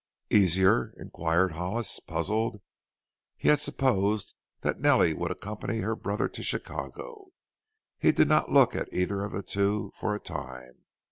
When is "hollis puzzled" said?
1.51-2.59